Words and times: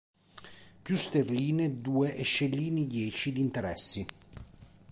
Più 0.81 0.95
sterline 0.95 1.79
due 1.79 2.15
e 2.15 2.23
scellini 2.23 2.87
dieci 2.87 3.31
di 3.33 3.39
interessi. 3.41 4.03